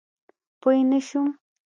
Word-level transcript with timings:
پوی 0.61 0.79
نه 0.91 0.99
شوم. 1.07 1.27